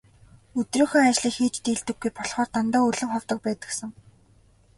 Өдрийнхөө 0.59 1.01
ажлыг 1.09 1.33
хийж 1.35 1.55
дийлдэггүй 1.63 2.11
болохоор 2.15 2.49
дандаа 2.53 2.81
өлөн 2.89 3.09
ховдог 3.13 3.39
байдагсан. 3.45 3.89